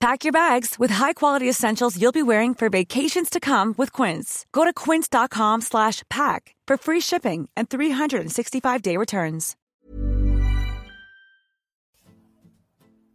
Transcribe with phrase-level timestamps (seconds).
[0.00, 4.46] Pack your bags with high-quality essentials you'll be wearing for vacations to come with Quince.
[4.50, 9.56] Go to quince.com slash pack for free shipping and 365-day returns.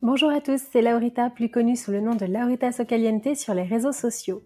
[0.04, 3.64] Bonjour à tous, c'est Laurita, plus connue sous le nom de Laurita Socaliente sur les
[3.64, 4.44] réseaux sociaux.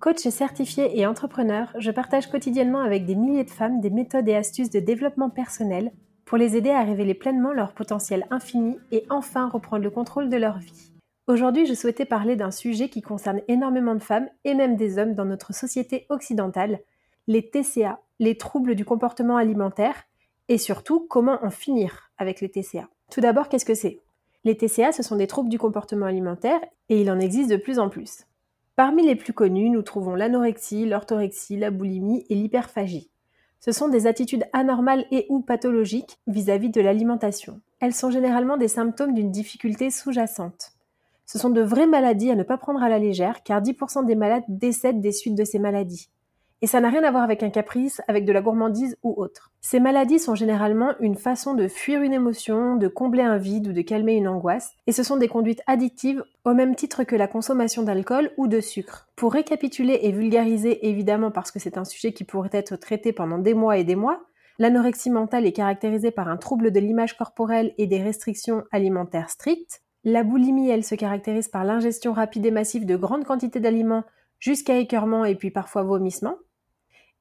[0.00, 4.34] Coach certifié et entrepreneur, je partage quotidiennement avec des milliers de femmes des méthodes et
[4.34, 5.92] astuces de développement personnel
[6.24, 10.36] pour les aider à révéler pleinement leur potentiel infini et enfin reprendre le contrôle de
[10.36, 10.93] leur vie.
[11.26, 15.14] Aujourd'hui, je souhaitais parler d'un sujet qui concerne énormément de femmes et même des hommes
[15.14, 16.80] dans notre société occidentale,
[17.28, 20.04] les TCA, les troubles du comportement alimentaire,
[20.48, 22.90] et surtout comment en finir avec les TCA.
[23.10, 24.00] Tout d'abord, qu'est-ce que c'est?
[24.44, 27.78] Les TCA, ce sont des troubles du comportement alimentaire et il en existe de plus
[27.78, 28.26] en plus.
[28.76, 33.08] Parmi les plus connus, nous trouvons l'anorexie, l'orthorexie, la boulimie et l'hyperphagie.
[33.60, 37.62] Ce sont des attitudes anormales et ou pathologiques vis-à-vis de l'alimentation.
[37.80, 40.73] Elles sont généralement des symptômes d'une difficulté sous-jacente.
[41.26, 44.14] Ce sont de vraies maladies à ne pas prendre à la légère car 10% des
[44.14, 46.10] malades décèdent des suites de ces maladies.
[46.64, 49.52] Et ça n'a rien à voir avec un caprice, avec de la gourmandise ou autre.
[49.60, 53.72] Ces maladies sont généralement une façon de fuir une émotion, de combler un vide ou
[53.74, 57.28] de calmer une angoisse, et ce sont des conduites addictives au même titre que la
[57.28, 59.08] consommation d'alcool ou de sucre.
[59.14, 63.38] Pour récapituler et vulgariser évidemment parce que c'est un sujet qui pourrait être traité pendant
[63.38, 64.22] des mois et des mois,
[64.58, 69.82] l'anorexie mentale est caractérisée par un trouble de l'image corporelle et des restrictions alimentaires strictes.
[70.06, 74.04] La boulimie, elle, se caractérise par l'ingestion rapide et massive de grandes quantités d'aliments
[74.38, 76.36] jusqu'à écœurement et puis parfois vomissement.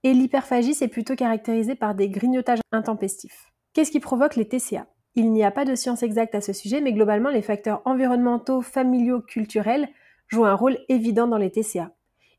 [0.04, 3.54] Et l'hyperphagie, c'est plutôt caractérisé par des grignotages intempestifs.
[3.72, 4.86] Qu'est-ce qui provoque les TCA
[5.16, 8.62] Il n'y a pas de science exacte à ce sujet, mais globalement, les facteurs environnementaux,
[8.62, 9.88] familiaux, culturels
[10.28, 11.92] jouent un rôle évident dans les TCA.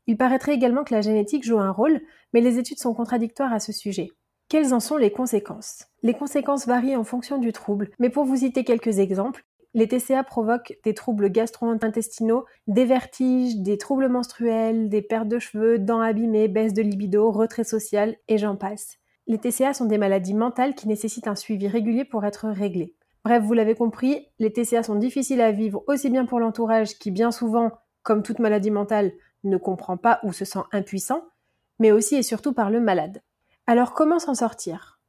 [0.05, 1.99] Il paraîtrait également que la génétique joue un rôle,
[2.33, 4.11] mais les études sont contradictoires à ce sujet.
[4.47, 5.87] Quelles en sont les conséquences?
[6.03, 9.43] Les conséquences varient en fonction du trouble, mais pour vous citer quelques exemples,
[9.75, 15.77] les TCA provoquent des troubles gastro-intestinaux, des vertiges, des troubles menstruels, des pertes de cheveux,
[15.77, 18.99] dents abîmées, baisse de libido, retrait social, et j'en passe.
[19.27, 22.95] Les TCA sont des maladies mentales qui nécessitent un suivi régulier pour être réglées.
[23.25, 27.11] Bref, vous l'avez compris, les TCA sont difficiles à vivre aussi bien pour l'entourage qui
[27.11, 27.71] bien souvent,
[28.01, 29.11] comme toute maladie mentale,
[29.43, 31.25] ne comprend pas ou se sent impuissant,
[31.79, 33.21] mais aussi et surtout par le malade.
[33.67, 35.01] Alors comment s'en sortir?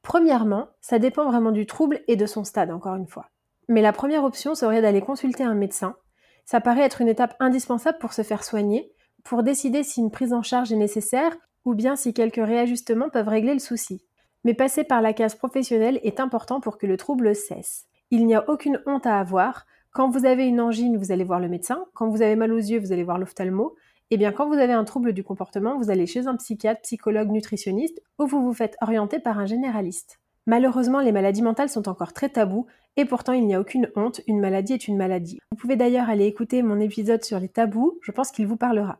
[0.00, 3.28] Premièrement, ça dépend vraiment du trouble et de son stade, encore une fois.
[3.68, 5.96] Mais la première option serait d'aller consulter un médecin.
[6.44, 8.90] Ça paraît être une étape indispensable pour se faire soigner,
[9.24, 11.36] pour décider si une prise en charge est nécessaire
[11.66, 14.02] ou bien si quelques réajustements peuvent régler le souci.
[14.44, 17.86] Mais passer par la case professionnelle est important pour que le trouble cesse.
[18.10, 19.66] Il n'y a aucune honte à avoir.
[19.92, 21.84] Quand vous avez une angine, vous allez voir le médecin.
[21.92, 23.74] Quand vous avez mal aux yeux, vous allez voir l'ophtalmo.
[24.10, 26.80] Et eh bien quand vous avez un trouble du comportement, vous allez chez un psychiatre,
[26.80, 30.18] psychologue, nutritionniste ou vous vous faites orienter par un généraliste.
[30.48, 32.66] Malheureusement, les maladies mentales sont encore très tabous
[32.96, 35.38] et pourtant il n'y a aucune honte, une maladie est une maladie.
[35.50, 38.98] Vous pouvez d'ailleurs aller écouter mon épisode sur les tabous, je pense qu'il vous parlera.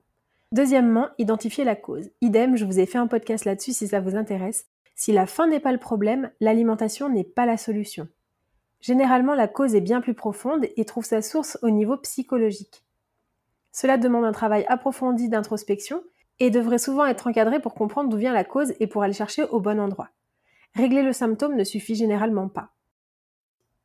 [0.53, 2.11] Deuxièmement, identifier la cause.
[2.21, 4.67] Idem, je vous ai fait un podcast là-dessus si ça vous intéresse.
[4.95, 8.09] Si la faim n'est pas le problème, l'alimentation n'est pas la solution.
[8.83, 12.85] Généralement, la cause est bien plus profonde et trouve sa source au niveau psychologique.
[13.73, 16.03] Cela demande un travail approfondi d'introspection
[16.41, 19.45] et devrait souvent être encadré pour comprendre d'où vient la cause et pour aller chercher
[19.45, 20.11] au bon endroit.
[20.75, 22.71] Régler le symptôme ne suffit généralement pas.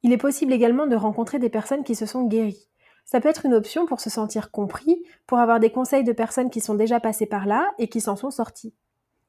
[0.03, 2.67] Il est possible également de rencontrer des personnes qui se sont guéries.
[3.05, 6.49] Ça peut être une option pour se sentir compris, pour avoir des conseils de personnes
[6.49, 8.73] qui sont déjà passées par là et qui s'en sont sorties.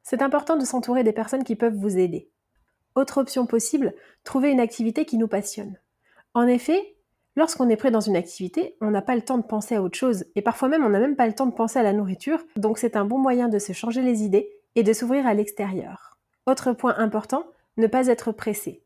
[0.03, 2.29] C'est important de s'entourer des personnes qui peuvent vous aider.
[2.95, 5.79] Autre option possible, trouver une activité qui nous passionne.
[6.35, 6.97] En effet,
[7.37, 9.99] lorsqu'on est prêt dans une activité, on n'a pas le temps de penser à autre
[9.99, 12.45] chose, et parfois même on n'a même pas le temps de penser à la nourriture,
[12.57, 16.14] donc c'est un bon moyen de se changer les idées et de s'ouvrir à l'extérieur.
[16.47, 17.47] Autre point important,
[17.77, 18.83] ne pas être pressé.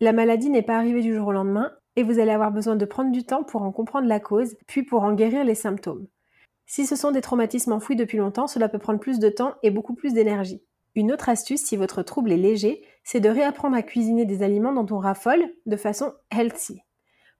[0.00, 2.84] La maladie n'est pas arrivée du jour au lendemain, et vous allez avoir besoin de
[2.84, 6.06] prendre du temps pour en comprendre la cause, puis pour en guérir les symptômes.
[6.66, 9.70] Si ce sont des traumatismes enfouis depuis longtemps, cela peut prendre plus de temps et
[9.70, 10.62] beaucoup plus d'énergie.
[10.94, 14.72] Une autre astuce, si votre trouble est léger, c'est de réapprendre à cuisiner des aliments
[14.72, 16.80] dont on raffole de façon healthy.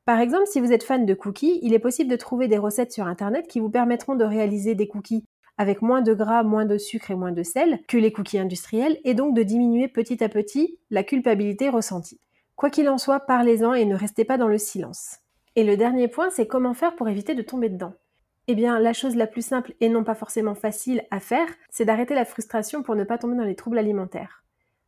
[0.04, 2.92] Par exemple, si vous êtes fan de cookies, il est possible de trouver des recettes
[2.92, 5.24] sur Internet qui vous permettront de réaliser des cookies
[5.58, 8.98] avec moins de gras, moins de sucre et moins de sel que les cookies industriels,
[9.04, 12.20] et donc de diminuer petit à petit la culpabilité ressentie.
[12.56, 15.18] Quoi qu'il en soit, parlez-en et ne restez pas dans le silence.
[15.56, 17.94] Et le dernier point, c'est comment faire pour éviter de tomber dedans.
[18.46, 21.84] Eh bien, la chose la plus simple et non pas forcément facile à faire, c'est
[21.84, 24.44] d'arrêter la frustration pour ne pas tomber dans les troubles alimentaires.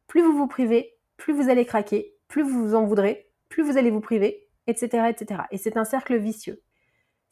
[0.07, 3.79] Plus vous vous privez, plus vous allez craquer, plus vous vous en voudrez, plus vous
[3.79, 5.09] allez vous priver, etc.
[5.09, 5.43] etc.
[5.51, 6.61] Et c'est un cercle vicieux.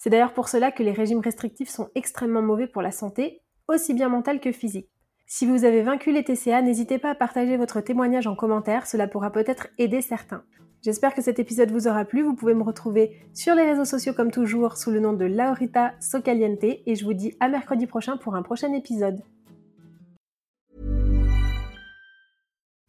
[0.05, 3.95] C'est d'ailleurs pour cela que les régimes restrictifs sont extrêmement mauvais pour la santé, aussi
[3.95, 4.91] bien mentale que physique.
[5.27, 9.09] Si vous avez vaincu les TCA, n'hésitez pas à partager votre témoignage en commentaire, cela
[9.09, 10.45] pourra peut-être aider certains.
[10.83, 12.21] J'espère que cet épisode vous aura plu.
[12.21, 15.95] Vous pouvez me retrouver sur les réseaux sociaux comme toujours sous le nom de Laurita
[16.01, 19.23] Socaliente et je vous dis à mercredi prochain pour un prochain épisode.